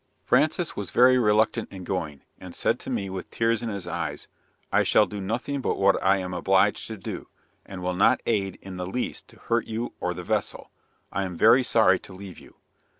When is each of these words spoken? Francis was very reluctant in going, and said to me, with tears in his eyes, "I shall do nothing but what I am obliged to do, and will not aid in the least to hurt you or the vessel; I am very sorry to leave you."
Francis 0.23 0.75
was 0.75 0.89
very 0.89 1.19
reluctant 1.19 1.71
in 1.71 1.83
going, 1.83 2.23
and 2.39 2.55
said 2.55 2.79
to 2.79 2.89
me, 2.89 3.07
with 3.07 3.29
tears 3.29 3.61
in 3.61 3.69
his 3.69 3.85
eyes, 3.85 4.27
"I 4.71 4.81
shall 4.81 5.05
do 5.05 5.21
nothing 5.21 5.61
but 5.61 5.77
what 5.77 6.03
I 6.03 6.17
am 6.17 6.33
obliged 6.33 6.87
to 6.87 6.97
do, 6.97 7.27
and 7.67 7.83
will 7.83 7.93
not 7.93 8.19
aid 8.25 8.57
in 8.63 8.77
the 8.77 8.87
least 8.87 9.27
to 9.27 9.39
hurt 9.39 9.67
you 9.67 9.93
or 9.99 10.15
the 10.15 10.23
vessel; 10.23 10.71
I 11.11 11.21
am 11.21 11.37
very 11.37 11.61
sorry 11.61 11.99
to 11.99 12.13
leave 12.13 12.39
you." 12.39 12.55